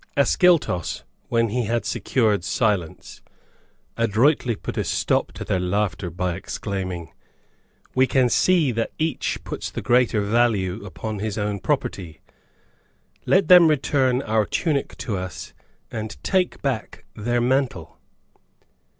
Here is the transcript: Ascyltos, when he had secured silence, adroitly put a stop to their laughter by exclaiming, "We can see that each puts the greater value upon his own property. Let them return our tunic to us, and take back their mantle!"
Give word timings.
Ascyltos, 0.17 1.03
when 1.29 1.49
he 1.49 1.65
had 1.65 1.85
secured 1.85 2.43
silence, 2.43 3.21
adroitly 3.95 4.55
put 4.55 4.75
a 4.75 4.83
stop 4.83 5.31
to 5.33 5.45
their 5.45 5.59
laughter 5.59 6.09
by 6.09 6.33
exclaiming, 6.33 7.11
"We 7.93 8.07
can 8.07 8.27
see 8.27 8.71
that 8.71 8.89
each 8.97 9.43
puts 9.43 9.69
the 9.69 9.83
greater 9.83 10.21
value 10.21 10.83
upon 10.83 11.19
his 11.19 11.37
own 11.37 11.59
property. 11.59 12.19
Let 13.27 13.47
them 13.47 13.67
return 13.67 14.23
our 14.23 14.47
tunic 14.47 14.97
to 15.05 15.17
us, 15.17 15.53
and 15.91 16.17
take 16.23 16.63
back 16.63 17.05
their 17.15 17.39
mantle!" 17.39 17.99